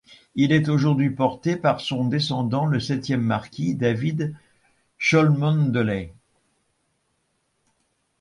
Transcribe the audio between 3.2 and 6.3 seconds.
marquis, David Cholmondeley.